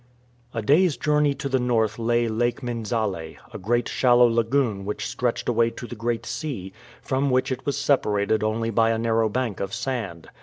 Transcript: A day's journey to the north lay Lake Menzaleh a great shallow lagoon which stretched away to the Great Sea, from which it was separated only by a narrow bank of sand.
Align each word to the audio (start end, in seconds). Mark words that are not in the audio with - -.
A 0.55 0.63
day's 0.63 0.97
journey 0.97 1.35
to 1.35 1.47
the 1.47 1.59
north 1.59 1.99
lay 1.99 2.27
Lake 2.27 2.61
Menzaleh 2.63 3.37
a 3.53 3.59
great 3.59 3.87
shallow 3.87 4.25
lagoon 4.27 4.83
which 4.83 5.05
stretched 5.07 5.47
away 5.47 5.69
to 5.69 5.85
the 5.85 5.93
Great 5.93 6.25
Sea, 6.25 6.73
from 7.03 7.29
which 7.29 7.51
it 7.51 7.67
was 7.67 7.77
separated 7.77 8.41
only 8.43 8.71
by 8.71 8.89
a 8.89 8.97
narrow 8.97 9.29
bank 9.29 9.59
of 9.59 9.75
sand. 9.75 10.27